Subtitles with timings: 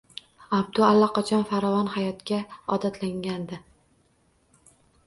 [0.59, 2.41] Abdu allaqachon farovon hayotga
[2.79, 3.63] odatlangandi